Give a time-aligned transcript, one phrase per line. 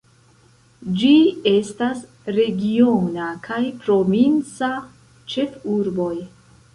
[0.99, 1.09] Ĝi
[1.49, 1.99] estas
[2.37, 4.71] regiona kaj provinca
[5.35, 6.13] ĉefurboj.